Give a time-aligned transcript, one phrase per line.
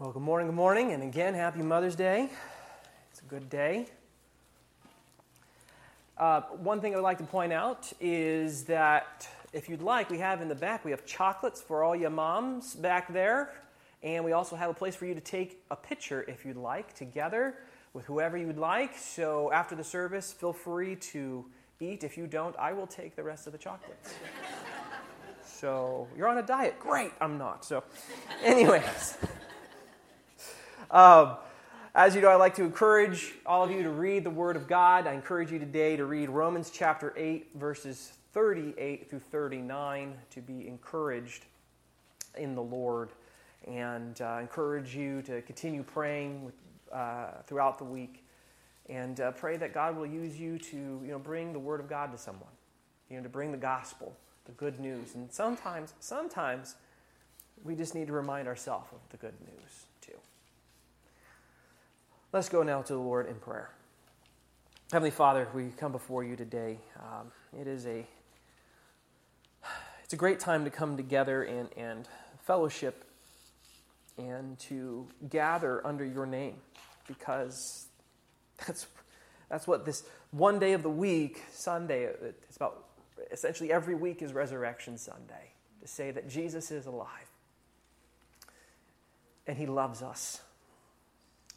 [0.00, 2.28] Well, good morning, good morning, and again, happy Mother's Day.
[3.12, 3.86] It's a good day.
[6.18, 10.18] Uh, one thing I would like to point out is that if you'd like, we
[10.18, 13.52] have in the back, we have chocolates for all your moms back there,
[14.02, 16.92] and we also have a place for you to take a picture if you'd like
[16.96, 17.54] together
[17.92, 18.98] with whoever you would like.
[18.98, 21.44] So after the service, feel free to
[21.78, 22.02] eat.
[22.02, 24.12] If you don't, I will take the rest of the chocolates.
[25.46, 26.80] so you're on a diet.
[26.80, 27.64] Great, I'm not.
[27.64, 27.84] So,
[28.42, 29.18] anyways.
[30.94, 31.38] Um,
[31.96, 34.68] as you know, I like to encourage all of you to read the Word of
[34.68, 35.08] God.
[35.08, 40.68] I encourage you today to read Romans chapter 8, verses 38 through 39, to be
[40.68, 41.46] encouraged
[42.36, 43.08] in the Lord.
[43.66, 46.54] And uh, encourage you to continue praying with,
[46.92, 48.24] uh, throughout the week.
[48.88, 51.88] And uh, pray that God will use you to you know, bring the Word of
[51.88, 52.52] God to someone,
[53.10, 55.16] you know, to bring the gospel, the good news.
[55.16, 56.76] And sometimes, sometimes,
[57.64, 59.86] we just need to remind ourselves of the good news.
[62.34, 63.70] Let's go now to the Lord in prayer.
[64.90, 66.78] Heavenly Father, we come before you today.
[66.98, 68.04] Um, it is a
[70.02, 72.08] it's a great time to come together and, and
[72.42, 73.04] fellowship
[74.18, 76.56] and to gather under your name
[77.06, 77.86] because
[78.66, 78.88] that's
[79.48, 82.86] that's what this one day of the week, Sunday, it's about
[83.30, 87.30] essentially every week is Resurrection Sunday to say that Jesus is alive
[89.46, 90.40] and he loves us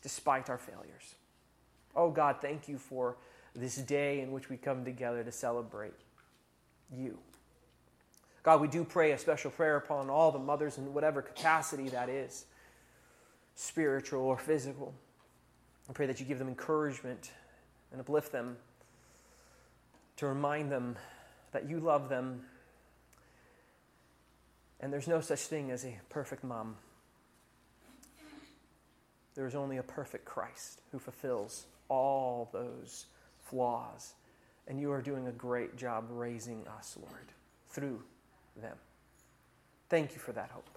[0.08, 1.16] despite our failures.
[1.94, 3.18] Oh God, thank you for
[3.54, 6.00] this day in which we come together to celebrate
[6.90, 7.18] you.
[8.42, 12.08] God, we do pray a special prayer upon all the mothers in whatever capacity that
[12.08, 12.46] is,
[13.56, 14.94] spiritual or physical.
[15.90, 17.32] I pray that you give them encouragement
[17.92, 18.56] and uplift them
[20.16, 20.96] to remind them
[21.52, 22.44] that you love them
[24.80, 26.78] and there's no such thing as a perfect mom.
[29.38, 33.06] There is only a perfect Christ who fulfills all those
[33.44, 34.16] flaws.
[34.68, 37.32] And you are doing a great job raising us, Lord,
[37.70, 38.02] through
[38.60, 38.76] them.
[39.90, 40.68] Thank you for that hope.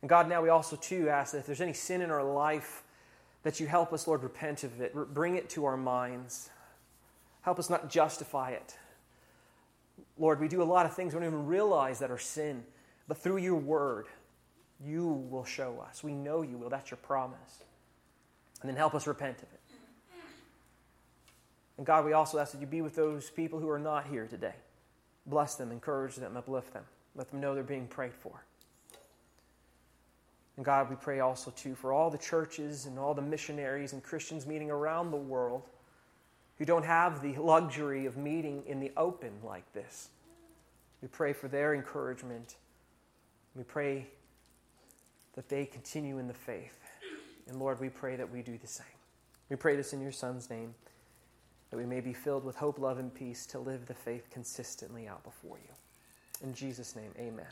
[0.00, 2.82] And God, now we also, too, ask that if there's any sin in our life,
[3.42, 6.48] that you help us, Lord, repent of it, bring it to our minds.
[7.42, 8.74] Help us not justify it.
[10.16, 12.64] Lord, we do a lot of things we don't even realize that are sin,
[13.06, 14.06] but through your word,
[14.84, 16.02] you will show us.
[16.02, 16.70] We know you will.
[16.70, 17.62] That's your promise.
[18.60, 19.60] And then help us repent of it.
[21.78, 24.26] And God, we also ask that you be with those people who are not here
[24.26, 24.54] today.
[25.26, 26.84] Bless them, encourage them, uplift them.
[27.14, 28.44] Let them know they're being prayed for.
[30.56, 34.02] And God, we pray also, too, for all the churches and all the missionaries and
[34.02, 35.62] Christians meeting around the world
[36.58, 40.10] who don't have the luxury of meeting in the open like this.
[41.00, 42.56] We pray for their encouragement.
[43.56, 44.06] We pray
[45.34, 46.78] that they continue in the faith.
[47.48, 48.86] And Lord, we pray that we do the same.
[49.48, 50.74] We pray this in your Son's name,
[51.70, 55.06] that we may be filled with hope, love, and peace to live the faith consistently
[55.08, 55.74] out before you.
[56.42, 57.46] In Jesus' name, amen.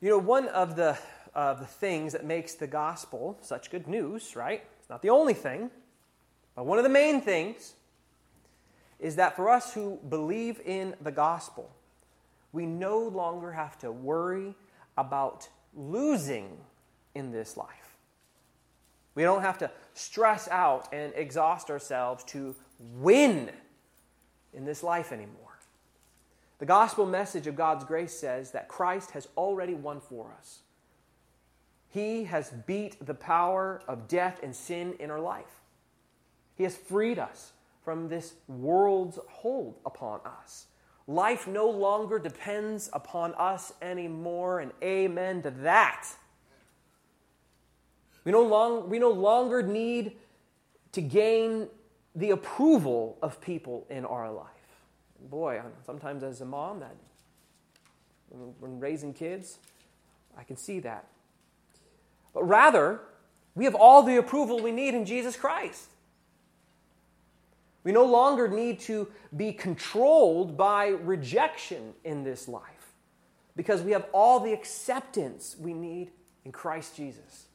[0.00, 0.96] You know, one of the,
[1.34, 4.62] uh, the things that makes the gospel such good news, right?
[4.78, 5.70] It's not the only thing,
[6.54, 7.74] but one of the main things
[9.00, 11.70] is that for us who believe in the gospel,
[12.52, 14.54] we no longer have to worry
[14.96, 16.58] about losing
[17.14, 17.96] in this life.
[19.14, 23.50] We don't have to stress out and exhaust ourselves to win
[24.54, 25.58] in this life anymore.
[26.58, 30.60] The gospel message of God's grace says that Christ has already won for us.
[31.88, 35.62] He has beat the power of death and sin in our life.
[36.56, 37.52] He has freed us
[37.84, 40.66] from this world's hold upon us.
[41.08, 46.06] Life no longer depends upon us anymore, and amen to that.
[48.24, 50.12] We no, long, we no longer need
[50.92, 51.68] to gain
[52.14, 54.46] the approval of people in our life.
[55.30, 56.94] Boy, sometimes as a mom, that
[58.60, 59.58] when raising kids,
[60.36, 61.06] I can see that.
[62.34, 63.00] But rather,
[63.54, 65.88] we have all the approval we need in Jesus Christ.
[67.88, 72.92] We no longer need to be controlled by rejection in this life
[73.56, 76.10] because we have all the acceptance we need
[76.44, 77.46] in Christ Jesus.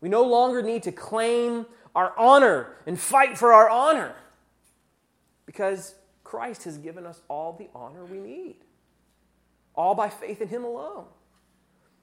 [0.00, 1.66] We no longer need to claim
[1.96, 4.14] our honor and fight for our honor
[5.46, 8.58] because Christ has given us all the honor we need,
[9.74, 11.06] all by faith in Him alone.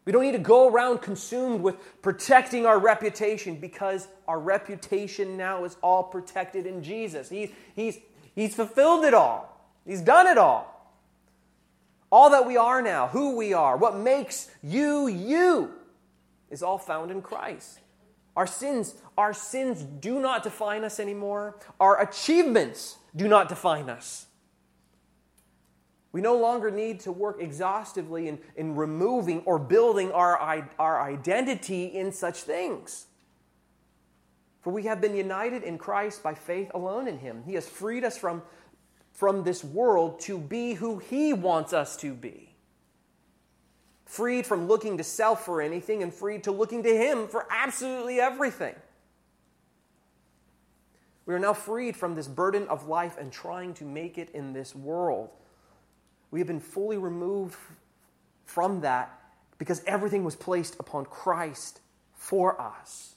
[0.07, 5.65] We don't need to go around consumed with protecting our reputation because our reputation now
[5.65, 7.27] is all protected in Jesus.
[7.27, 7.99] He, he's,
[8.33, 10.73] he's fulfilled it all, He's done it all.
[12.09, 15.73] All that we are now, who we are, what makes you you,
[16.49, 17.81] is all found in Christ.
[18.37, 21.59] Our sins, our sins do not define us anymore.
[21.81, 24.26] Our achievements do not define us.
[26.11, 30.37] We no longer need to work exhaustively in, in removing or building our,
[30.79, 33.07] our identity in such things.
[34.61, 37.43] For we have been united in Christ by faith alone in Him.
[37.45, 38.41] He has freed us from,
[39.13, 42.55] from this world to be who He wants us to be.
[44.05, 48.19] Freed from looking to self for anything and freed to looking to Him for absolutely
[48.19, 48.75] everything.
[51.25, 54.53] We are now freed from this burden of life and trying to make it in
[54.53, 55.29] this world.
[56.31, 57.57] We have been fully removed
[58.45, 59.19] from that
[59.57, 61.79] because everything was placed upon Christ
[62.13, 63.15] for us.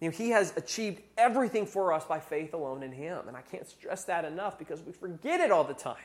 [0.00, 3.26] You know, he has achieved everything for us by faith alone in Him.
[3.26, 5.96] And I can't stress that enough because we forget it all the time.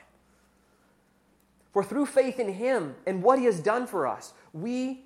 [1.73, 5.03] For through faith in Him and what He has done for us, we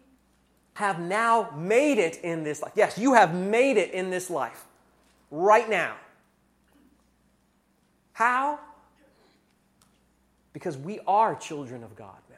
[0.76, 2.74] have now made it in this life.
[2.76, 4.66] Yes, you have made it in this life
[5.32, 5.96] right now.
[8.14, 8.60] How?
[10.54, 12.36] Because we are children of God now.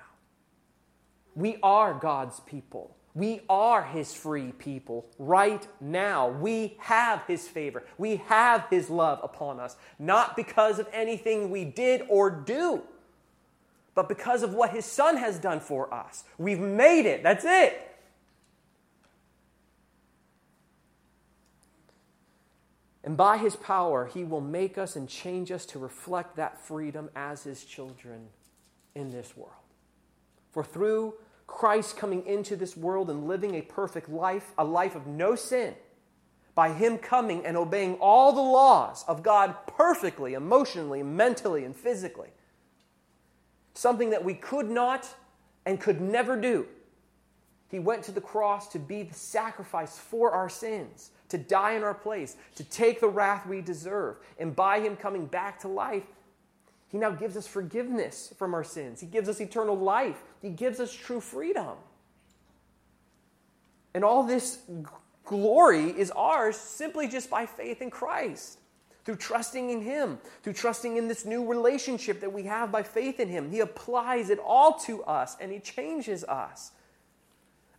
[1.36, 2.96] We are God's people.
[3.14, 6.30] We are His free people right now.
[6.30, 7.84] We have His favor.
[7.98, 12.82] We have His love upon us, not because of anything we did or do,
[13.96, 16.26] but because of what His Son has done for us.
[16.38, 17.24] We've made it.
[17.24, 17.85] That's it.
[23.06, 27.10] And by his power, he will make us and change us to reflect that freedom
[27.16, 28.30] as his children
[28.96, 29.54] in this world.
[30.52, 31.14] For through
[31.46, 35.76] Christ coming into this world and living a perfect life, a life of no sin,
[36.56, 42.30] by him coming and obeying all the laws of God perfectly, emotionally, mentally, and physically,
[43.76, 45.08] something that we could not
[45.66, 46.66] and could never do.
[47.70, 51.84] He went to the cross to be the sacrifice for our sins to die in
[51.84, 54.18] our place, to take the wrath we deserve.
[54.40, 56.04] And by him coming back to life,
[56.88, 59.02] he now gives us forgiveness from our sins.
[59.02, 60.24] He gives us eternal life.
[60.42, 61.76] He gives us true freedom.
[63.94, 64.60] And all this
[65.26, 68.60] glory is ours simply just by faith in Christ,
[69.04, 73.20] through trusting in Him, through trusting in this new relationship that we have by faith
[73.20, 73.50] in Him.
[73.50, 76.72] He applies it all to us and He changes us.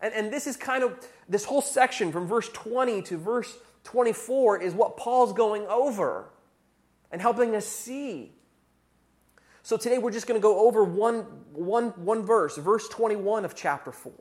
[0.06, 0.96] And, and this is kind of
[1.28, 6.26] this whole section from verse 20 to verse 24 is what Paul's going over
[7.10, 8.32] and helping us see.
[9.64, 11.22] So today we're just going to go over one,
[11.52, 14.12] one, one verse, verse 21 of chapter 4.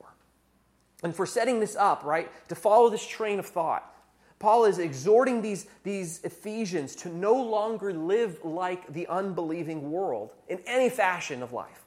[1.04, 3.94] And for setting this up, right, to follow this train of thought,
[4.40, 10.60] Paul is exhorting these, these Ephesians to no longer live like the unbelieving world in
[10.66, 11.86] any fashion of life.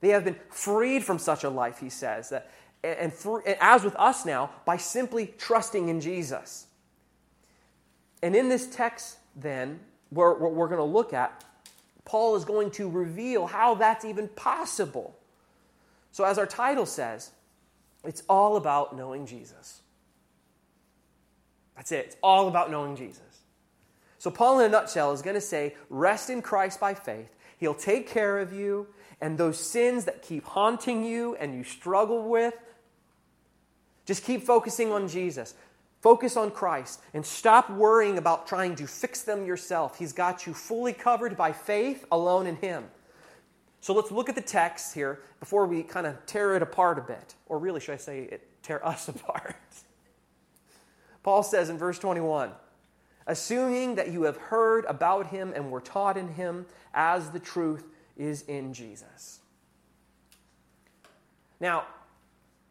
[0.00, 2.50] They have been freed from such a life, he says, that
[2.82, 6.66] and, through, and as with us now, by simply trusting in Jesus.
[8.22, 9.80] And in this text, then,
[10.10, 11.44] where, what we're going to look at,
[12.04, 15.16] Paul is going to reveal how that's even possible.
[16.12, 17.30] So, as our title says,
[18.04, 19.80] it's all about knowing Jesus.
[21.76, 22.06] That's it.
[22.06, 23.22] It's all about knowing Jesus.
[24.18, 27.34] So, Paul, in a nutshell, is going to say rest in Christ by faith.
[27.58, 28.86] He'll take care of you,
[29.20, 32.54] and those sins that keep haunting you and you struggle with,
[34.06, 35.54] just keep focusing on Jesus.
[36.00, 39.98] Focus on Christ and stop worrying about trying to fix them yourself.
[39.98, 42.84] He's got you fully covered by faith alone in Him.
[43.82, 47.02] So let's look at the text here before we kind of tear it apart a
[47.02, 47.34] bit.
[47.46, 49.56] Or really, should I say, it, tear us apart?
[51.22, 52.52] Paul says in verse 21
[53.26, 57.84] assuming that you have heard about him and were taught in him as the truth
[58.16, 59.38] is in Jesus.
[61.60, 61.84] Now,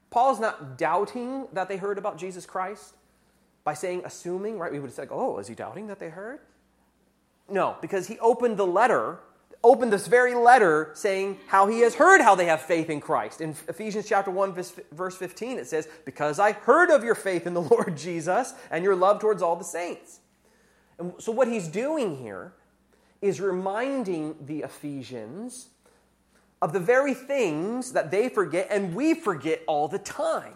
[0.10, 2.96] Paul's not doubting that they heard about Jesus Christ
[3.64, 4.72] by saying assuming, right?
[4.72, 6.40] We would say, oh, is he doubting that they heard?
[7.50, 9.20] No, because he opened the letter,
[9.64, 13.42] opened this very letter saying how he has heard how they have faith in Christ.
[13.42, 14.54] In Ephesians chapter 1,
[14.92, 18.84] verse 15, it says, Because I heard of your faith in the Lord Jesus and
[18.84, 20.20] your love towards all the saints.
[20.98, 22.54] And so what he's doing here
[23.22, 25.70] is reminding the Ephesians
[26.62, 30.54] of the very things that they forget and we forget all the time.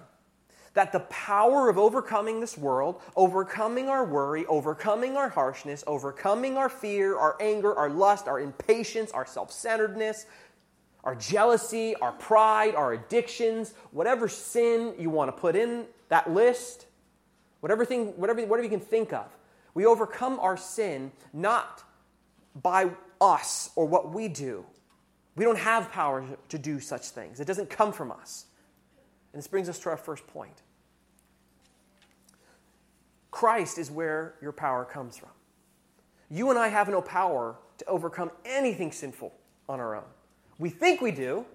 [0.74, 6.68] That the power of overcoming this world, overcoming our worry, overcoming our harshness, overcoming our
[6.68, 10.26] fear, our anger, our lust, our impatience, our self centeredness,
[11.04, 16.88] our jealousy, our pride, our addictions, whatever sin you want to put in that list,
[17.60, 19.26] whatever, thing, whatever, whatever you can think of,
[19.74, 21.84] we overcome our sin not
[22.62, 24.66] by us or what we do,
[25.36, 28.46] We don't have power to do such things, it doesn't come from us.
[29.32, 30.62] And this brings us to our first point.
[33.32, 35.32] Christ is where your power comes from.
[36.30, 39.34] You and I have no power to overcome anything sinful
[39.68, 40.04] on our own.
[40.60, 41.46] We think we do.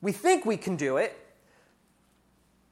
[0.00, 1.16] We think we can do it.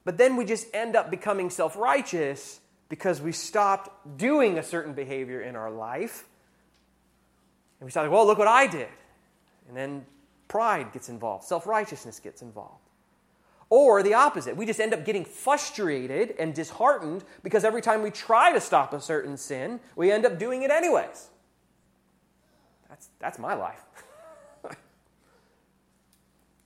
[0.05, 4.93] But then we just end up becoming self righteous because we stopped doing a certain
[4.93, 6.23] behavior in our life.
[7.79, 8.87] And we started, well, look what I did.
[9.67, 10.05] And then
[10.47, 12.81] pride gets involved, self righteousness gets involved.
[13.69, 14.55] Or the opposite.
[14.55, 18.93] We just end up getting frustrated and disheartened because every time we try to stop
[18.93, 21.29] a certain sin, we end up doing it anyways.
[22.89, 23.81] That's, that's my life.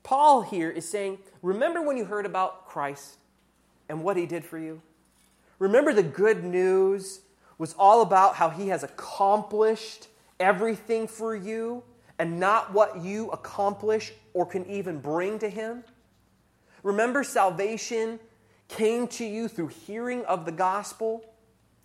[0.04, 3.18] Paul here is saying, Remember when you heard about Christ
[3.88, 4.82] and what he did for you?
[5.58, 7.22] Remember the good news
[7.58, 10.08] was all about how he has accomplished
[10.40, 11.84] everything for you
[12.20, 15.84] and not what you accomplish or can even bring to him?
[16.84, 18.20] Remember, salvation
[18.68, 21.26] came to you through hearing of the gospel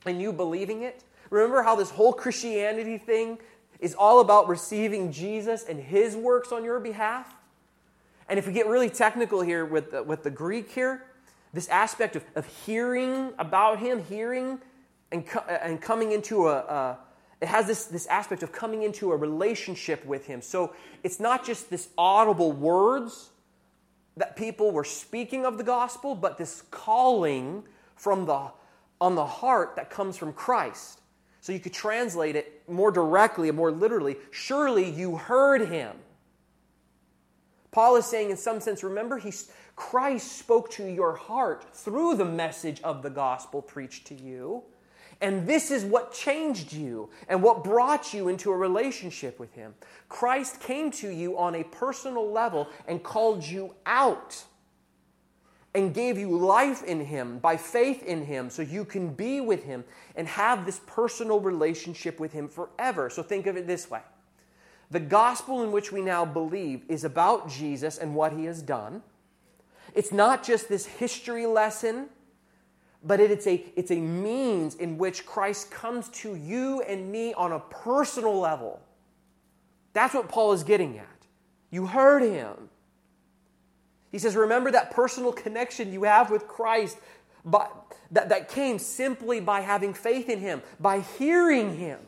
[0.05, 1.03] and you believing it?
[1.31, 3.39] Remember how this whole Christianity thing
[3.81, 7.35] is all about receiving Jesus and his works on your behalf?
[8.29, 11.05] And if we get really technical here with the, with the Greek here,
[11.53, 14.59] this aspect of, of hearing about him, hearing
[15.13, 16.99] and, co- and coming into a, a
[17.45, 20.41] it has this, this aspect of coming into a relationship with him.
[20.41, 20.73] So
[21.03, 23.29] it's not just this audible words,
[24.17, 27.65] that people were speaking of the gospel, but this calling
[27.97, 28.51] from the,
[28.99, 31.03] on the heart that comes from Christ.
[31.43, 35.95] So you could translate it more directly and more literally surely you heard him.
[37.73, 39.35] Paul is saying, in some sense, remember, he,
[39.77, 44.63] Christ spoke to your heart through the message of the gospel preached to you.
[45.21, 49.75] And this is what changed you and what brought you into a relationship with Him.
[50.09, 54.45] Christ came to you on a personal level and called you out
[55.75, 59.65] and gave you life in Him by faith in Him so you can be with
[59.65, 63.11] Him and have this personal relationship with Him forever.
[63.11, 64.01] So think of it this way
[64.91, 69.03] the gospel in which we now believe is about Jesus and what He has done.
[69.95, 72.09] It's not just this history lesson
[73.07, 77.53] but it's a, it's a means in which Christ comes to you and me on
[77.53, 78.81] a personal level.
[79.93, 81.07] That's what Paul is getting at.
[81.71, 82.71] You heard him.
[84.11, 86.99] He says, Remember that personal connection you have with Christ
[87.45, 87.69] by,
[88.13, 91.99] that, that came simply by having faith in him, by hearing him.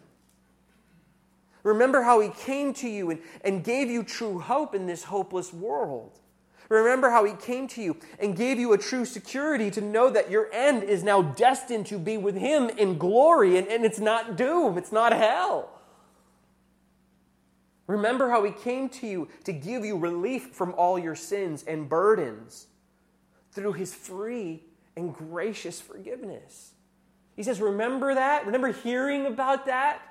[1.63, 5.53] Remember how he came to you and, and gave you true hope in this hopeless
[5.53, 6.21] world.
[6.69, 10.31] Remember how he came to you and gave you a true security to know that
[10.31, 14.37] your end is now destined to be with him in glory, and, and it's not
[14.37, 15.71] doom, it's not hell.
[17.87, 21.89] Remember how he came to you to give you relief from all your sins and
[21.89, 22.67] burdens
[23.53, 24.65] through his free
[24.97, 26.73] and gracious forgiveness.
[27.37, 28.45] He says, Remember that?
[28.45, 30.03] Remember hearing about that?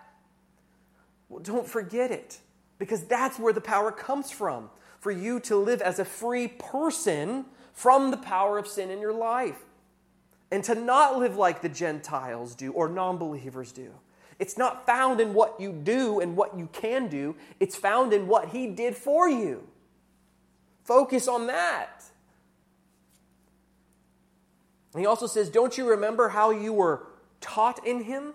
[1.27, 2.39] Well, don't forget it
[2.77, 4.69] because that's where the power comes from
[5.05, 9.13] for you to live as a free person from the power of sin in your
[9.13, 9.59] life
[10.49, 13.91] and to not live like the Gentiles do or non believers do.
[14.39, 18.25] It's not found in what you do and what you can do, it's found in
[18.25, 19.67] what He did for you.
[20.83, 22.03] Focus on that.
[24.95, 27.05] And he also says, Don't you remember how you were
[27.41, 28.33] taught in Him?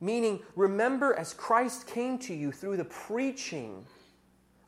[0.00, 3.84] Meaning, remember as Christ came to you through the preaching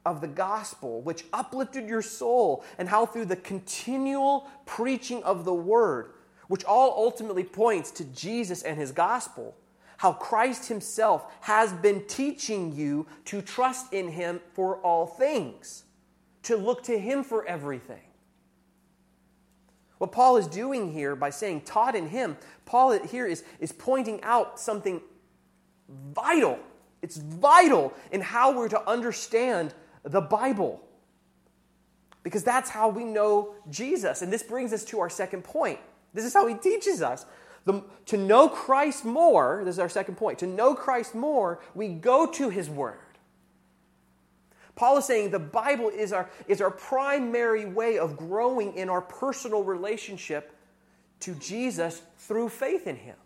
[0.06, 5.52] of the gospel, which uplifted your soul, and how through the continual preaching of the
[5.52, 6.12] word,
[6.48, 9.54] which all ultimately points to Jesus and his gospel,
[9.98, 15.84] how Christ himself has been teaching you to trust in him for all things,
[16.44, 18.00] to look to him for everything.
[19.98, 24.22] What Paul is doing here by saying taught in him, Paul here is, is pointing
[24.22, 25.00] out something
[26.14, 26.58] vital.
[27.02, 29.74] It's vital in how we're to understand
[30.06, 30.80] the Bible.
[32.22, 34.22] Because that's how we know Jesus.
[34.22, 35.78] And this brings us to our second point.
[36.14, 37.26] This is how he teaches us.
[37.64, 40.38] The, to know Christ more, this is our second point.
[40.38, 42.98] To know Christ more, we go to his word.
[44.76, 49.00] Paul is saying the Bible is our, is our primary way of growing in our
[49.00, 50.54] personal relationship
[51.20, 53.16] to Jesus through faith in him.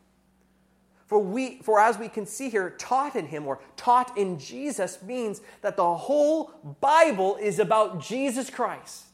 [1.11, 5.03] For, we, for as we can see here, taught in him or taught in Jesus
[5.03, 9.07] means that the whole Bible is about Jesus Christ.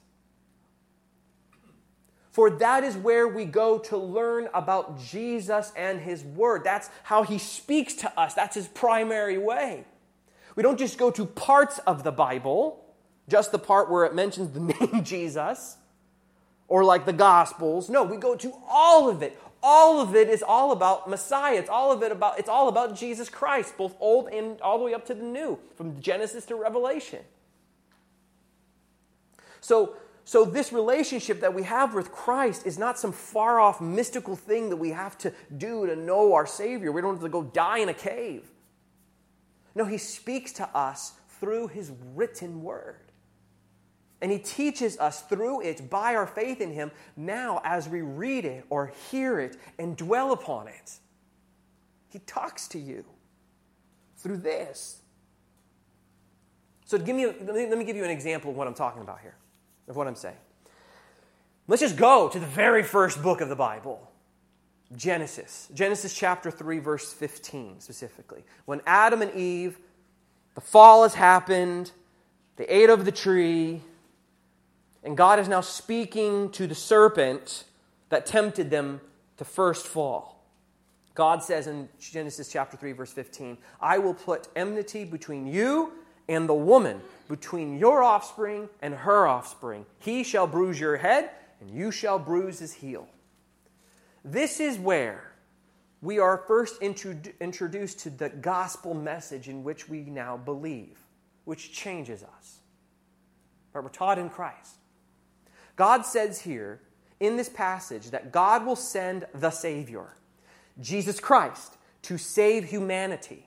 [2.32, 6.64] For that is where we go to learn about Jesus and his word.
[6.64, 9.86] That's how he speaks to us, that's his primary way.
[10.54, 12.84] We don't just go to parts of the Bible,
[13.26, 14.60] just the part where it mentions the
[14.90, 15.78] name Jesus,
[16.68, 17.88] or like the Gospels.
[17.88, 19.40] No, we go to all of it.
[19.68, 21.56] All of it is all about Messiah.
[21.58, 24.85] It's all of it about it's all about Jesus Christ, both old and all the
[24.85, 27.25] way up to the new, from Genesis to Revelation.
[29.61, 29.96] So
[30.28, 34.70] so, this relationship that we have with Christ is not some far off mystical thing
[34.70, 36.90] that we have to do to know our Savior.
[36.90, 38.50] We don't have to go die in a cave.
[39.76, 43.05] No, He speaks to us through His written word.
[44.20, 48.44] And He teaches us through it by our faith in Him now as we read
[48.44, 50.92] it or hear it and dwell upon it.
[52.08, 53.04] He talks to you
[54.16, 55.00] through this.
[56.87, 59.35] So, give me, let me give you an example of what I'm talking about here
[59.88, 60.37] of what I'm saying.
[61.68, 64.11] Let's just go to the very first book of the Bible
[64.96, 65.68] Genesis.
[65.75, 68.44] Genesis chapter 3, verse 15 specifically.
[68.66, 69.78] When Adam and Eve,
[70.54, 71.90] the fall has happened,
[72.56, 73.82] they ate of the tree,
[75.06, 77.62] and God is now speaking to the serpent
[78.08, 79.00] that tempted them
[79.36, 80.44] to first fall.
[81.14, 85.92] God says in Genesis chapter 3, verse 15, I will put enmity between you
[86.28, 89.86] and the woman, between your offspring and her offspring.
[90.00, 93.08] He shall bruise your head, and you shall bruise his heel.
[94.25, 95.32] This is where
[96.02, 100.98] we are first introduced to the gospel message in which we now believe,
[101.44, 102.58] which changes us.
[103.72, 104.78] But we're taught in Christ.
[105.76, 106.80] God says here
[107.21, 110.16] in this passage that God will send the Savior,
[110.80, 113.47] Jesus Christ, to save humanity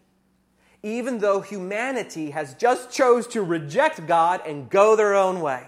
[0.84, 5.68] even though humanity has just chose to reject God and go their own way.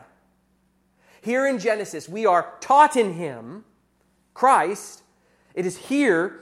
[1.22, 3.66] Here in Genesis, we are taught in him,
[4.34, 5.04] Christ.
[5.54, 6.40] It is here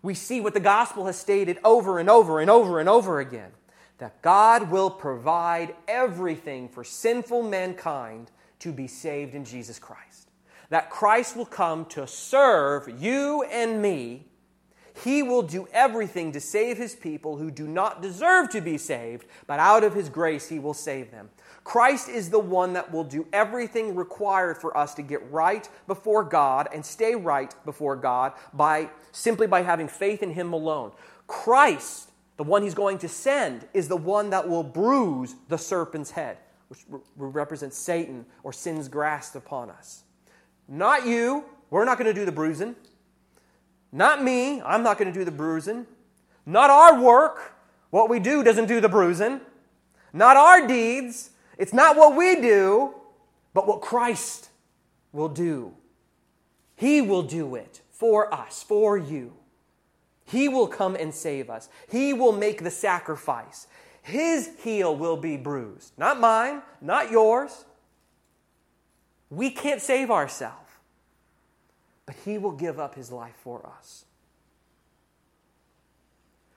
[0.00, 3.50] we see what the gospel has stated over and over and over and over again
[3.98, 10.30] that God will provide everything for sinful mankind to be saved in Jesus Christ.
[10.70, 14.28] That Christ will come to serve you and me
[15.04, 19.26] he will do everything to save his people who do not deserve to be saved,
[19.46, 21.30] but out of his grace he will save them.
[21.62, 26.24] Christ is the one that will do everything required for us to get right before
[26.24, 30.92] God and stay right before God by simply by having faith in him alone.
[31.26, 36.12] Christ, the one he's going to send, is the one that will bruise the serpent's
[36.12, 36.80] head, which
[37.16, 40.04] represents Satan or sin's grasp upon us.
[40.68, 41.44] Not you.
[41.70, 42.76] We're not going to do the bruising.
[43.90, 44.60] Not me.
[44.62, 45.86] I'm not going to do the bruising.
[46.44, 47.54] Not our work.
[47.90, 49.40] What we do doesn't do the bruising.
[50.12, 51.30] Not our deeds.
[51.56, 52.94] It's not what we do,
[53.54, 54.50] but what Christ
[55.12, 55.74] will do.
[56.76, 59.32] He will do it for us, for you.
[60.24, 61.68] He will come and save us.
[61.90, 63.66] He will make the sacrifice.
[64.08, 65.92] His heel will be bruised.
[65.98, 67.64] Not mine, not yours.
[69.30, 70.68] We can't save ourselves
[72.08, 74.06] but he will give up his life for us.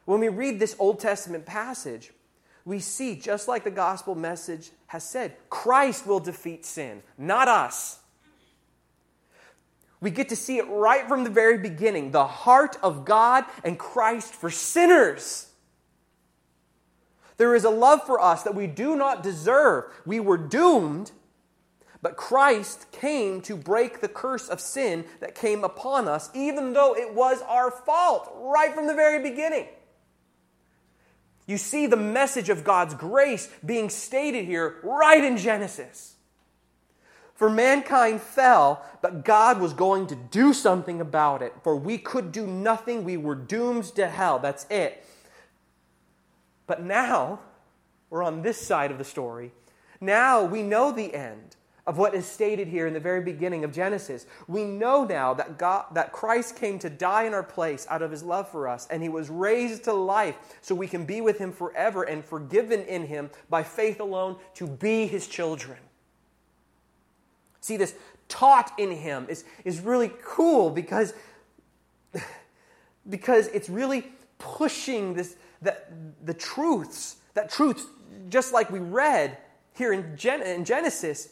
[0.06, 2.14] When we read this Old Testament passage,
[2.64, 8.00] we see, just like the gospel message has said, Christ will defeat sin, not us.
[10.00, 13.78] We get to see it right from the very beginning the heart of God and
[13.78, 15.51] Christ for sinners.
[17.42, 19.86] There is a love for us that we do not deserve.
[20.06, 21.10] We were doomed,
[22.00, 26.96] but Christ came to break the curse of sin that came upon us, even though
[26.96, 29.66] it was our fault right from the very beginning.
[31.48, 36.18] You see the message of God's grace being stated here right in Genesis.
[37.34, 41.56] For mankind fell, but God was going to do something about it.
[41.64, 44.38] For we could do nothing, we were doomed to hell.
[44.38, 45.04] That's it.
[46.68, 47.40] But now,
[48.10, 49.52] we're on this side of the story.
[50.00, 51.56] Now we know the end
[51.88, 54.26] of what is stated here in the very beginning of Genesis.
[54.48, 58.12] We know now that God that Christ came to die in our place out of
[58.12, 61.38] his love for us and he was raised to life so we can be with
[61.38, 65.78] him forever and forgiven in him by faith alone to be his children.
[67.62, 67.96] See this
[68.28, 71.14] taught in him is, is really cool because
[73.10, 75.92] because it's really pushing this that
[76.26, 77.86] the truths that truths
[78.30, 79.38] just like we read
[79.74, 81.30] here in, Gen- in Genesis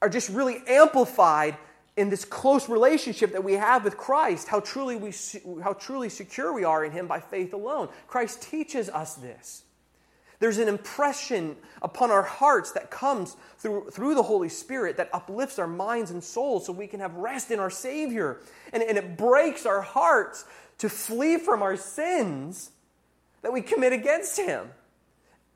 [0.00, 1.56] are just really amplified
[1.96, 5.12] in this close relationship that we have with Christ, how truly, we,
[5.62, 7.88] how truly secure we are in Him by faith alone.
[8.06, 9.62] Christ teaches us this.
[10.40, 15.60] There's an impression upon our hearts that comes through, through the Holy Spirit that uplifts
[15.60, 18.40] our minds and souls so we can have rest in our Savior.
[18.72, 20.44] And, and it breaks our hearts
[20.78, 22.72] to flee from our sins
[23.42, 24.70] that we commit against Him.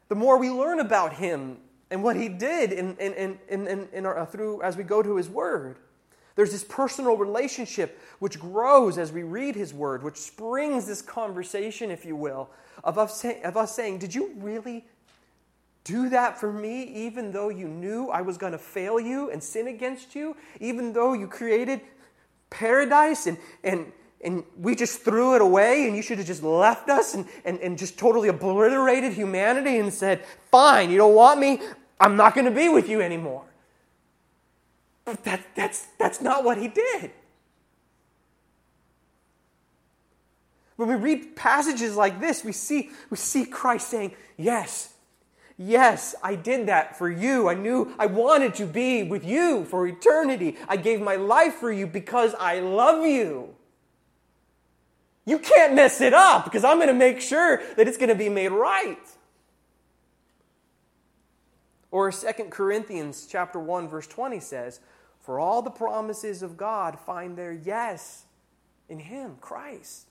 [0.09, 1.59] the more we learn about him
[1.91, 5.29] and what he did in, in, in, in, our, through, as we go to his
[5.29, 5.79] word.
[6.35, 11.91] There's this personal relationship which grows as we read his word, which springs this conversation,
[11.91, 12.51] if you will,
[12.85, 14.85] of us, say, of us saying, Did you really
[15.85, 19.43] do that for me, even though you knew I was going to fail you and
[19.43, 21.81] sin against you, even though you created
[22.51, 23.93] paradise and, and,
[24.23, 27.59] and we just threw it away and you should have just left us and, and,
[27.61, 31.61] and just totally obliterated humanity and said, Fine, you don't want me,
[32.01, 33.45] I'm not going to be with you anymore.
[35.05, 37.13] But that, that's, that's not what he did.
[40.77, 44.93] When we read passages like this, we see, we see Christ saying, Yes,
[45.59, 47.49] Yes, I did that for you.
[47.49, 50.57] I knew I wanted to be with you for eternity.
[50.69, 53.56] I gave my life for you because I love you.
[55.27, 58.15] You can't mess it up because I'm going to make sure that it's going to
[58.15, 58.97] be made right.
[61.91, 64.81] Or 2 Corinthians chapter 1 verse 20 says,
[65.21, 68.25] "For all the promises of God find their yes
[68.89, 70.07] in him, Christ."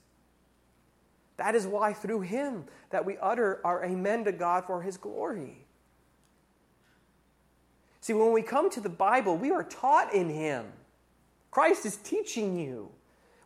[1.36, 5.66] That is why through him that we utter our amen to God for his glory.
[8.00, 10.66] See, when we come to the Bible, we are taught in him.
[11.50, 12.90] Christ is teaching you.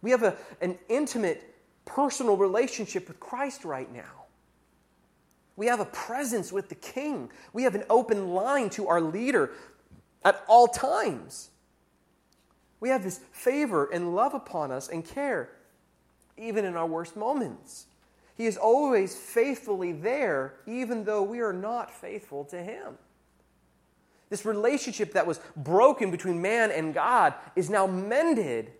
[0.03, 1.50] We have a, an intimate,
[1.95, 4.27] personal relationship with Christ right now.
[5.57, 7.31] We have a presence with the King.
[7.53, 9.53] We have an open line to our leader
[10.25, 11.51] at all times.
[12.81, 15.51] We have his favor and love upon us and care
[16.41, 17.87] even in our worst moments.
[18.37, 22.97] He is always faithfully there, even though we are not faithful to Him.
[24.31, 28.73] This relationship that was broken between man and God is now mended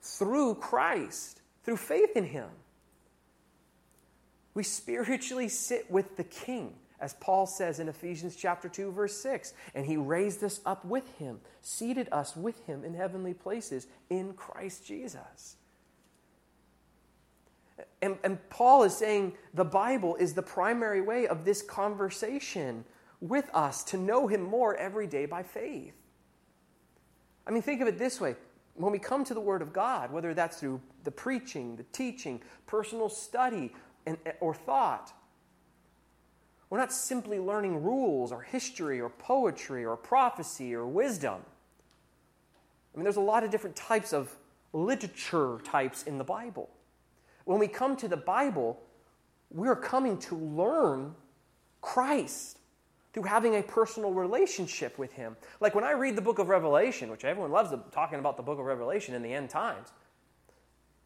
[0.00, 1.35] through Christ,
[1.66, 2.48] through faith in Him.
[4.54, 9.52] We spiritually sit with the King, as Paul says in Ephesians chapter 2 verse 6,
[9.74, 14.32] and he raised us up with him, seated us with him in heavenly places in
[14.32, 15.56] Christ Jesus.
[18.00, 22.86] And, and Paul is saying the Bible is the primary way of this conversation
[23.20, 25.94] with us to know Him more every day by faith.
[27.46, 28.36] I mean, think of it this way
[28.76, 32.42] when we come to the Word of God, whether that's through the preaching, the teaching,
[32.66, 33.72] personal study,
[34.06, 35.12] and, eh, or thought,
[36.68, 41.40] we're not simply learning rules or history or poetry or prophecy or wisdom.
[42.92, 44.34] I mean, there's a lot of different types of
[44.72, 46.70] literature types in the Bible.
[47.44, 48.82] When we come to the Bible,
[49.50, 51.14] we're coming to learn
[51.80, 52.55] Christ
[53.16, 55.38] through having a personal relationship with Him.
[55.58, 58.58] Like when I read the book of Revelation, which everyone loves talking about the book
[58.58, 59.88] of Revelation in the end times,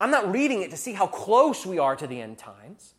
[0.00, 2.94] I'm not reading it to see how close we are to the end times.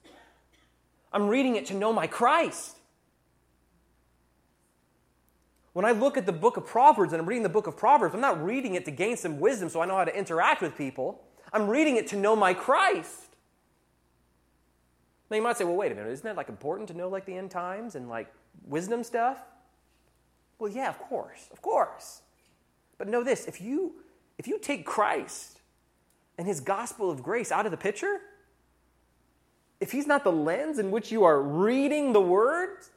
[1.11, 2.77] I'm reading it to know my Christ.
[5.73, 8.15] When I look at the book of Proverbs and I'm reading the book of Proverbs,
[8.15, 10.77] I'm not reading it to gain some wisdom so I know how to interact with
[10.77, 11.21] people.
[11.51, 13.35] I'm reading it to know my Christ.
[15.29, 17.25] Now you might say, well, wait a minute, isn't that like important to know like
[17.25, 18.33] the end times and like
[18.65, 19.37] wisdom stuff?
[20.59, 22.21] Well, yeah, of course, of course.
[22.97, 23.95] But know this, if you
[24.37, 25.59] if you take Christ
[26.37, 28.19] and his gospel of grace out of the picture,
[29.79, 32.91] if he's not the lens in which you are reading the words,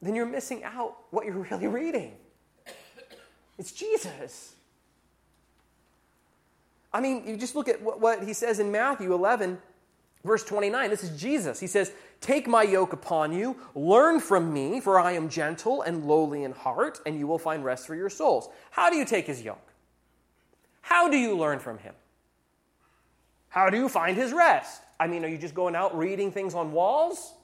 [0.00, 2.12] then you're missing out what you're really reading.
[3.58, 4.54] It's Jesus.
[6.92, 9.58] I mean, you just look at what, what he says in Matthew 11
[10.24, 11.58] Verse 29, this is Jesus.
[11.58, 16.04] He says, Take my yoke upon you, learn from me, for I am gentle and
[16.04, 18.48] lowly in heart, and you will find rest for your souls.
[18.70, 19.72] How do you take his yoke?
[20.80, 21.94] How do you learn from him?
[23.48, 24.82] How do you find his rest?
[25.00, 27.34] I mean, are you just going out reading things on walls?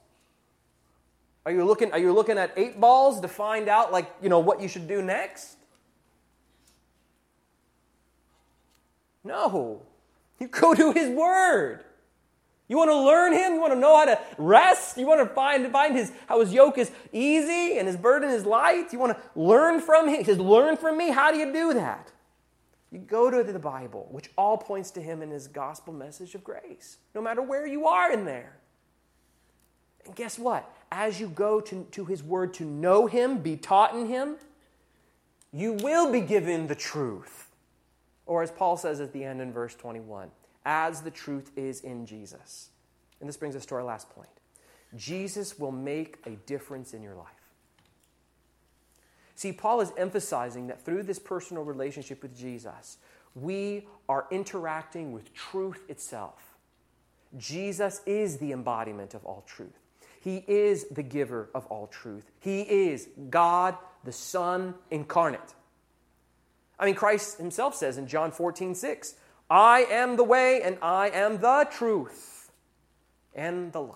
[1.45, 4.39] Are you looking, are you looking at eight balls to find out, like, you know,
[4.39, 5.57] what you should do next?
[9.23, 9.81] No.
[10.39, 11.83] You go to his word.
[12.69, 13.55] You want to learn him?
[13.55, 14.95] You want to know how to rest?
[14.97, 18.45] You want to find, find his, how his yoke is easy and his burden is
[18.45, 18.93] light?
[18.93, 20.19] You want to learn from him?
[20.19, 21.09] He says, Learn from me.
[21.09, 22.11] How do you do that?
[22.91, 26.43] You go to the Bible, which all points to him and his gospel message of
[26.43, 28.57] grace, no matter where you are in there.
[30.05, 30.71] And guess what?
[30.91, 34.37] As you go to, to his word to know him, be taught in him,
[35.51, 37.47] you will be given the truth.
[38.27, 40.29] Or as Paul says at the end in verse 21
[40.69, 42.69] as the truth is in Jesus.
[43.19, 44.29] And this brings us to our last point
[44.95, 47.25] Jesus will make a difference in your life.
[49.35, 52.97] See, Paul is emphasizing that through this personal relationship with Jesus,
[53.35, 56.55] we are interacting with truth itself.
[57.37, 59.79] Jesus is the embodiment of all truth.
[60.19, 62.29] He is the giver of all truth.
[62.39, 65.53] He is God, the Son incarnate.
[66.79, 69.15] I mean, Christ himself says in John 14, 6,
[69.49, 72.51] I am the way and I am the truth
[73.33, 73.95] and the life.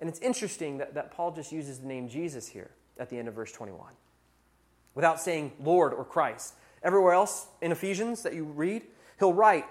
[0.00, 3.28] And it's interesting that, that Paul just uses the name Jesus here at the end
[3.28, 3.92] of verse 21
[4.94, 6.54] without saying Lord or Christ.
[6.82, 8.82] Everywhere else in Ephesians that you read,
[9.18, 9.66] he'll write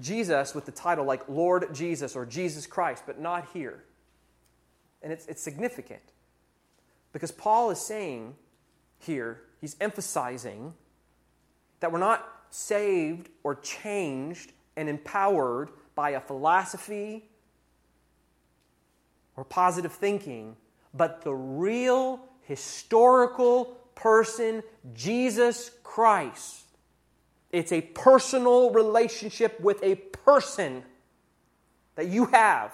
[0.00, 3.84] Jesus with the title like Lord Jesus or Jesus Christ, but not here.
[5.02, 6.02] And it's, it's significant
[7.12, 8.34] because Paul is saying
[8.98, 10.74] here, he's emphasizing
[11.80, 17.28] that we're not saved or changed and empowered by a philosophy
[19.36, 20.56] or positive thinking,
[20.94, 24.62] but the real historical person,
[24.94, 26.64] Jesus Christ.
[27.50, 30.82] It's a personal relationship with a person
[31.94, 32.72] that you have.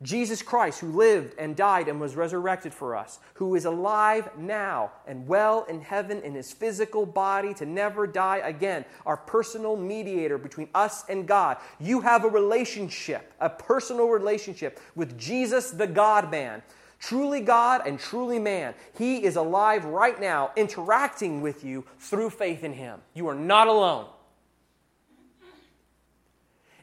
[0.00, 4.92] Jesus Christ, who lived and died and was resurrected for us, who is alive now
[5.08, 10.38] and well in heaven in his physical body to never die again, our personal mediator
[10.38, 11.56] between us and God.
[11.80, 16.62] You have a relationship, a personal relationship with Jesus, the God man.
[17.00, 18.74] Truly God and truly man.
[18.96, 23.00] He is alive right now, interacting with you through faith in him.
[23.14, 24.06] You are not alone.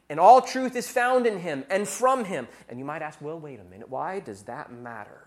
[0.08, 2.46] And all truth is found in him and from him.
[2.68, 3.88] And you might ask, well, wait a minute.
[3.88, 5.26] Why does that matter?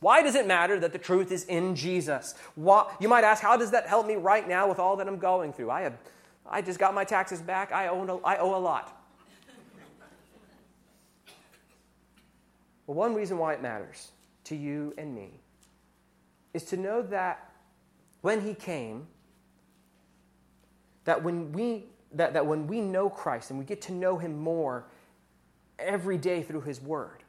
[0.00, 2.34] Why does it matter that the truth is in Jesus?
[2.54, 5.18] Why, you might ask, how does that help me right now with all that I'm
[5.18, 5.70] going through?
[5.70, 5.98] I, have,
[6.46, 7.70] I just got my taxes back.
[7.70, 8.96] I owe, I owe a lot.
[12.86, 14.10] well, one reason why it matters
[14.44, 15.30] to you and me
[16.54, 17.52] is to know that
[18.22, 19.06] when he came,
[21.04, 24.38] that when we that, that when we know Christ and we get to know Him
[24.38, 24.84] more
[25.78, 27.22] every day through His Word,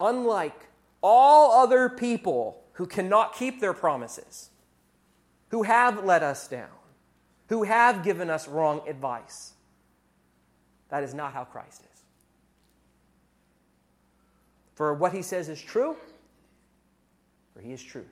[0.00, 0.68] unlike
[1.02, 4.50] all other people who cannot keep their promises,
[5.50, 6.68] who have let us down,
[7.48, 9.52] who have given us wrong advice,
[10.88, 12.02] that is not how Christ is.
[14.74, 15.96] For what He says is true,
[17.54, 18.06] for He is truth.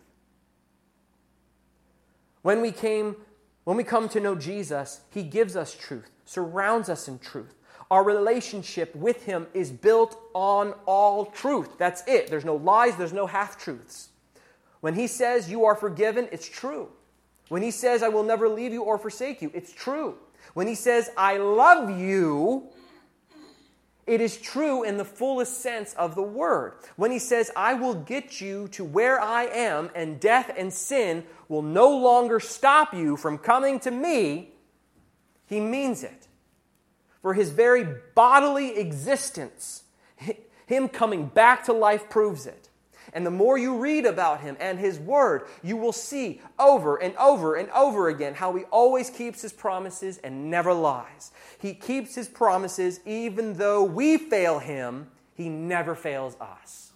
[2.42, 3.16] When we came
[3.64, 7.54] when we come to know Jesus, He gives us truth, surrounds us in truth.
[7.90, 11.78] Our relationship with Him is built on all truth.
[11.78, 12.28] That's it.
[12.28, 14.10] There's no lies, there's no half truths.
[14.80, 16.88] When He says you are forgiven, it's true.
[17.48, 20.16] When He says I will never leave you or forsake you, it's true.
[20.52, 22.68] When He says I love you,
[24.06, 26.74] it is true in the fullest sense of the word.
[26.96, 31.24] When he says, I will get you to where I am, and death and sin
[31.48, 34.50] will no longer stop you from coming to me,
[35.46, 36.28] he means it.
[37.22, 39.84] For his very bodily existence,
[40.66, 42.68] him coming back to life proves it.
[43.14, 47.16] And the more you read about him and his word, you will see over and
[47.16, 51.30] over and over again how he always keeps his promises and never lies.
[51.58, 56.92] He keeps his promises even though we fail him, he never fails us.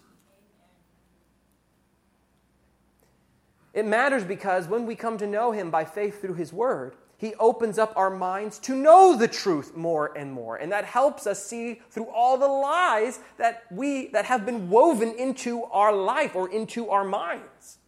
[3.73, 7.35] It matters because when we come to know him by faith through his word, he
[7.35, 10.57] opens up our minds to know the truth more and more.
[10.57, 15.17] And that helps us see through all the lies that we that have been woven
[15.19, 17.79] into our life or into our minds.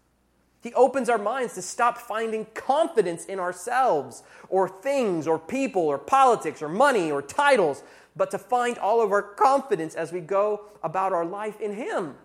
[0.60, 5.96] He opens our minds to stop finding confidence in ourselves or things or people or
[5.96, 7.84] politics or money or titles,
[8.16, 12.16] but to find all of our confidence as we go about our life in Him.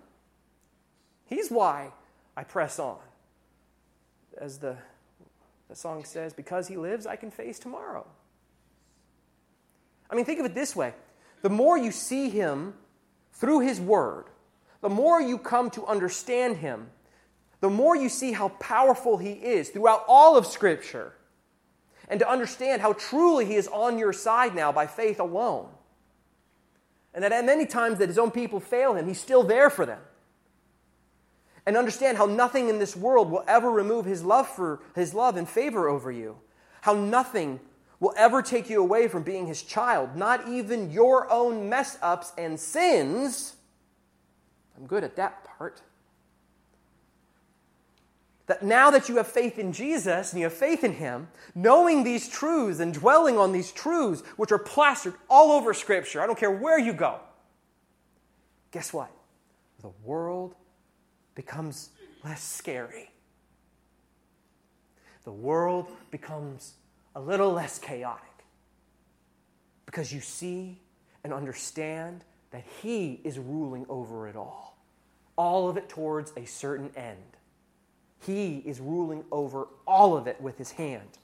[1.25, 1.91] He's why
[2.35, 2.97] I press on.
[4.41, 4.77] As the
[5.69, 8.05] the song says, Because he lives, I can face tomorrow.
[10.09, 10.93] I mean, think of it this way
[11.41, 12.73] the more you see him
[13.33, 14.25] through his word,
[14.81, 16.89] the more you come to understand him,
[17.59, 21.13] the more you see how powerful he is throughout all of Scripture,
[22.07, 25.69] and to understand how truly he is on your side now by faith alone.
[27.13, 29.85] And that at many times that his own people fail him, he's still there for
[29.85, 30.01] them
[31.65, 35.35] and understand how nothing in this world will ever remove his love for his love
[35.37, 36.37] and favor over you.
[36.81, 37.59] How nothing
[37.99, 42.33] will ever take you away from being his child, not even your own mess ups
[42.37, 43.55] and sins.
[44.77, 45.81] I'm good at that part.
[48.47, 52.03] That now that you have faith in Jesus and you have faith in Him, knowing
[52.03, 56.37] these truths and dwelling on these truths, which are plastered all over Scripture, I don't
[56.37, 57.19] care where you go,
[58.71, 59.09] guess what?
[59.81, 60.53] The world
[61.35, 61.89] becomes
[62.23, 63.11] less scary.
[65.23, 66.75] The world becomes
[67.15, 68.23] a little less chaotic
[69.85, 70.79] because you see
[71.23, 74.77] and understand that He is ruling over it all,
[75.35, 77.17] all of it towards a certain end.
[78.25, 81.17] He is ruling over all of it with His hand.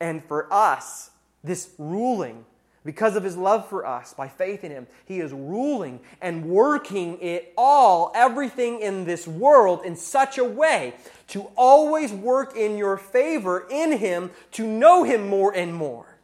[0.00, 1.10] And for us,
[1.42, 2.44] this ruling
[2.84, 7.18] because of his love for us, by faith in him, he is ruling and working
[7.20, 10.94] it all, everything in this world, in such a way
[11.28, 16.18] to always work in your favor in him, to know him more and more.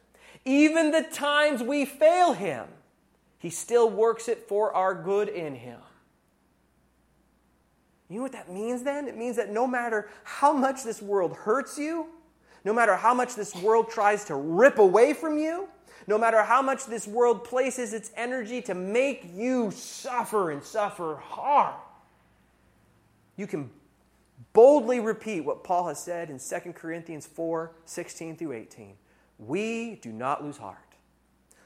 [0.45, 2.67] Even the times we fail him,
[3.39, 5.79] he still works it for our good in him.
[8.07, 9.07] You know what that means then?
[9.07, 12.07] It means that no matter how much this world hurts you,
[12.63, 15.69] no matter how much this world tries to rip away from you,
[16.07, 21.19] no matter how much this world places its energy to make you suffer and suffer
[21.21, 21.75] hard,
[23.35, 23.69] you can
[24.53, 28.95] boldly repeat what Paul has said in 2 Corinthians 4 16 through 18.
[29.39, 30.77] We do not lose heart.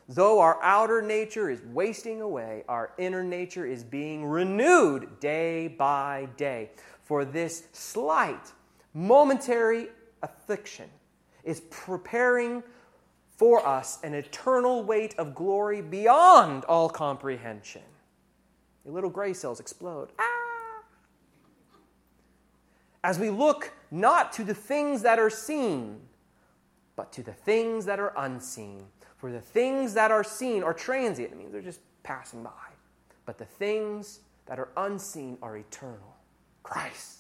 [0.08, 6.30] Though our outer nature is wasting away, our inner nature is being renewed day by
[6.38, 6.70] day.
[7.04, 8.52] For this slight,
[8.94, 9.88] momentary
[10.22, 10.90] affliction
[11.44, 12.64] is preparing
[13.38, 17.82] for us an eternal weight of glory beyond all comprehension.
[18.86, 20.10] Your little gray cells explode.
[20.20, 20.84] Ah!
[23.04, 26.00] As we look not to the things that are seen,
[26.96, 28.86] but to the things that are unseen.
[29.18, 32.52] For the things that are seen are transient, it means they're just passing by.
[33.26, 36.16] But the things that are unseen are eternal.
[36.64, 37.20] Christ.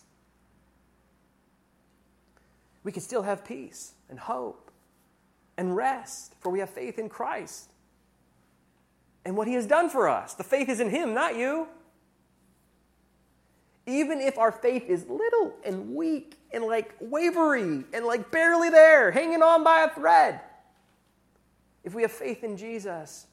[2.83, 4.64] We can still have peace and hope
[5.57, 7.69] and rest, for we have faith in Christ
[9.25, 10.33] and what He has done for us.
[10.33, 11.67] The faith is in Him, not you.
[13.87, 19.11] Even if our faith is little and weak and like wavery and like barely there,
[19.11, 20.41] hanging on by a thread,
[21.83, 23.27] if we have faith in Jesus,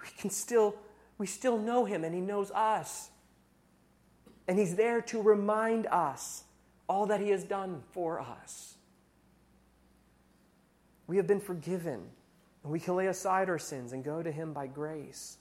[0.00, 0.76] we can still
[1.18, 3.10] we still know him and he knows us.
[4.46, 6.44] And he's there to remind us
[6.88, 8.75] all that he has done for us.
[11.06, 12.02] We have been forgiven,
[12.62, 15.38] and we can lay aside our sins and go to Him by grace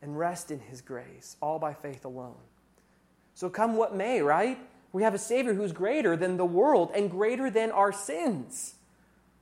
[0.00, 2.36] and rest in His grace, all by faith alone.
[3.34, 4.58] So, come what may, right?
[4.92, 8.74] We have a Savior who's greater than the world and greater than our sins,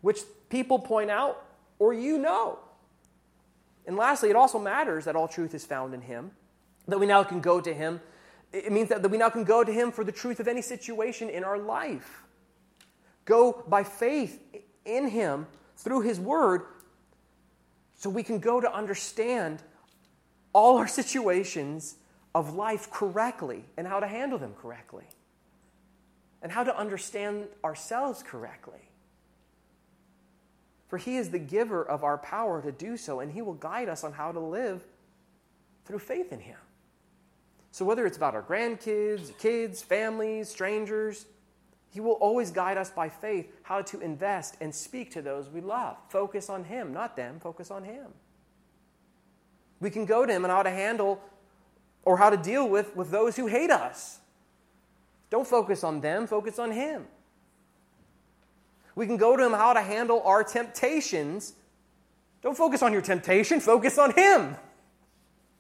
[0.01, 1.45] which people point out
[1.79, 2.59] or you know.
[3.87, 6.31] And lastly, it also matters that all truth is found in Him,
[6.88, 8.01] that we now can go to Him.
[8.53, 10.62] It means that, that we now can go to Him for the truth of any
[10.62, 12.23] situation in our life.
[13.25, 14.41] Go by faith
[14.85, 16.62] in Him through His Word
[17.95, 19.62] so we can go to understand
[20.53, 21.97] all our situations
[22.35, 25.05] of life correctly and how to handle them correctly
[26.42, 28.81] and how to understand ourselves correctly.
[30.88, 33.88] For He is the giver of our power to do so, and He will guide
[33.88, 34.85] us on how to live
[35.85, 36.59] through faith in Him.
[37.71, 41.25] So, whether it's about our grandkids, kids, families, strangers,
[41.92, 45.61] he will always guide us by faith how to invest and speak to those we
[45.61, 45.98] love.
[46.09, 48.07] Focus on Him, not them, focus on Him.
[49.78, 51.20] We can go to Him on how to handle
[52.07, 54.20] or how to deal with, with those who hate us.
[55.28, 57.07] Don't focus on them, focus on Him.
[58.94, 61.52] We can go to Him how to handle our temptations.
[62.40, 64.57] Don't focus on your temptation, focus on Him.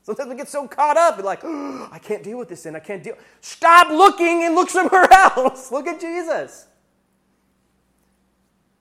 [0.02, 2.74] Sometimes we get so caught up and like, oh, I can't deal with this sin.
[2.76, 3.16] I can't deal.
[3.40, 5.70] Stop looking and look somewhere else.
[5.70, 6.66] look at Jesus.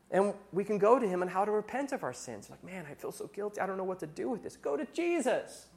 [0.09, 2.49] And we can go to him on how to repent of our sins.
[2.49, 3.61] Like, man, I feel so guilty.
[3.61, 4.57] I don't know what to do with this.
[4.57, 5.67] Go to Jesus.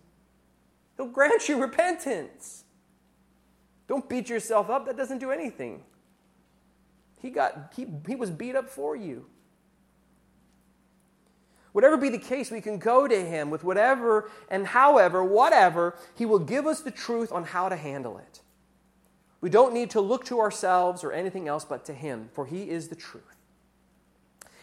[0.96, 2.64] He'll grant you repentance.
[3.86, 4.86] Don't beat yourself up.
[4.86, 5.82] That doesn't do anything.
[7.20, 9.26] He, got, he, he was beat up for you.
[11.74, 16.24] Whatever be the case, we can go to Him with whatever and however, whatever, He
[16.24, 18.42] will give us the truth on how to handle it.
[19.40, 22.70] We don't need to look to ourselves or anything else but to Him, for He
[22.70, 23.24] is the truth.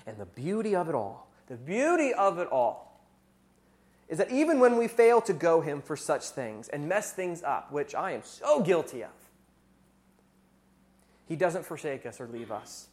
[0.07, 3.03] And the beauty of it all, the beauty of it all,
[4.07, 7.43] is that even when we fail to go Him for such things and mess things
[7.43, 9.11] up, which I am so guilty of,
[11.27, 12.87] He doesn't forsake us or leave us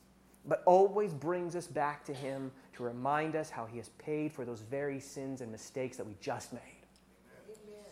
[0.47, 4.45] but always brings us back to Him to remind us how He has paid for
[4.45, 6.61] those very sins and mistakes that we just made.
[7.43, 7.84] Amen.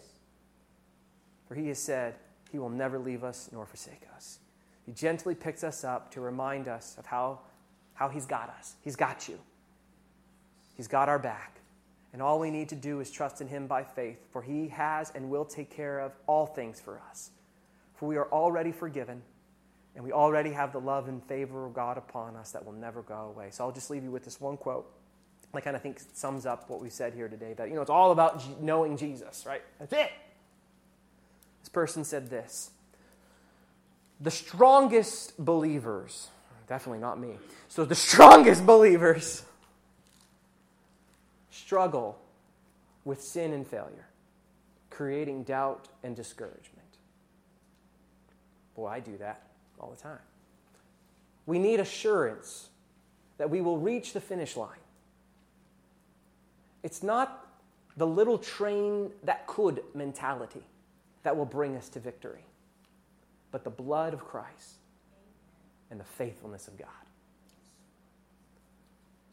[1.46, 2.14] For He has said,
[2.50, 4.38] He will never leave us nor forsake us.
[4.84, 7.40] He gently picks us up to remind us of how,
[7.94, 8.76] how He's got us.
[8.82, 9.38] He's got you,
[10.76, 11.52] He's got our back.
[12.12, 15.10] And all we need to do is trust in Him by faith, for He has
[15.14, 17.30] and will take care of all things for us.
[17.96, 19.22] For we are already forgiven
[19.96, 23.00] and we already have the love and favor of God upon us that will never
[23.00, 23.48] go away.
[23.50, 24.86] So I'll just leave you with this one quote
[25.54, 27.88] I kind of think sums up what we said here today that, you know, it's
[27.88, 29.62] all about knowing Jesus, right?
[29.78, 30.10] That's it.
[31.60, 32.70] This person said this
[34.20, 36.28] The strongest believers,
[36.68, 37.38] definitely not me,
[37.68, 39.44] so the strongest believers
[41.50, 42.18] struggle
[43.06, 44.08] with sin and failure,
[44.90, 46.82] creating doubt and discouragement.
[48.74, 49.46] Boy, I do that
[49.80, 50.18] all the time.
[51.46, 52.68] We need assurance
[53.38, 54.70] that we will reach the finish line.
[56.82, 57.46] It's not
[57.96, 60.62] the little train that could mentality
[61.22, 62.44] that will bring us to victory,
[63.50, 64.74] but the blood of Christ
[65.90, 66.88] and the faithfulness of God.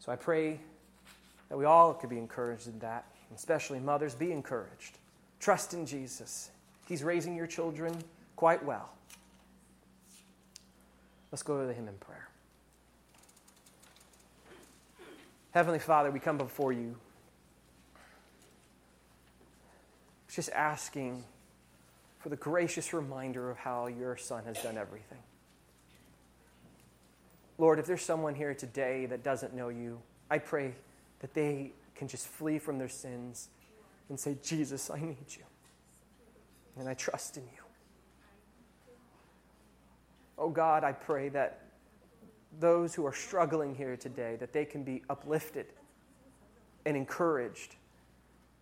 [0.00, 0.60] So I pray
[1.48, 4.98] that we all could be encouraged in that, especially mothers, be encouraged.
[5.40, 6.50] Trust in Jesus.
[6.88, 7.96] He's raising your children
[8.36, 8.90] quite well.
[11.34, 12.28] Let's go to him in prayer.
[15.50, 16.94] Heavenly Father, we come before you
[20.32, 21.24] just asking
[22.20, 25.18] for the gracious reminder of how your Son has done everything.
[27.58, 30.72] Lord, if there's someone here today that doesn't know you, I pray
[31.18, 33.48] that they can just flee from their sins
[34.08, 35.42] and say, Jesus, I need you.
[36.78, 37.63] And I trust in you.
[40.38, 41.60] Oh God, I pray that
[42.60, 45.66] those who are struggling here today, that they can be uplifted
[46.84, 47.76] and encouraged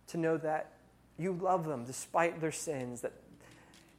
[0.07, 0.71] to know that
[1.17, 3.13] you love them despite their sins, that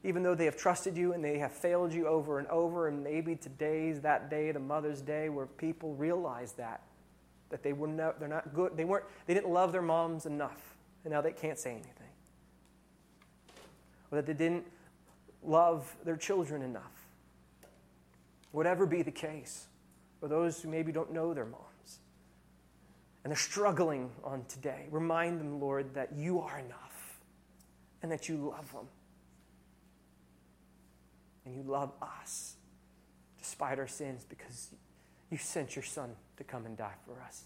[0.03, 3.03] even though they have trusted you and they have failed you over and over, and
[3.03, 6.81] maybe today's that day, the Mother's Day, where people realize that,
[7.49, 10.75] that they were no, they're not good, they weren't, they didn't love their moms enough,
[11.03, 11.91] and now they can't say anything.
[14.11, 14.65] Or that they didn't
[15.43, 16.94] love their children enough.
[18.55, 19.67] Whatever be the case,
[20.21, 21.99] or those who maybe don't know their moms,
[23.21, 27.19] and they're struggling on today, remind them, Lord, that you are enough
[28.01, 28.87] and that you love them.
[31.43, 32.55] And you love us
[33.39, 34.69] despite our sins because
[35.29, 37.43] you sent your Son to come and die for us.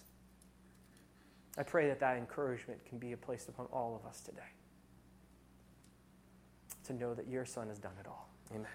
[1.57, 4.41] I pray that that encouragement can be placed upon all of us today
[6.83, 8.29] to know that your Son has done it all.
[8.51, 8.67] Amen.